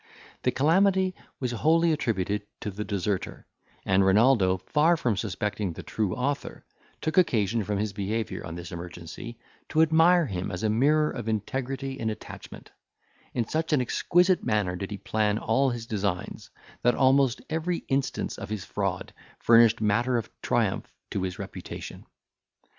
[0.41, 3.45] The calamity was wholly attributed to the deserter;
[3.85, 6.65] and Renaldo, far from suspecting the true author,
[7.01, 9.37] took occasion, from his behaviour on this emergency,
[9.69, 12.71] to admire him as a mirror of integrity and attachment;
[13.35, 16.49] in such an exquisite manner did he plan all his designs,
[16.81, 22.07] that almost every instance of his fraud furnished matter of triumph to his reputation.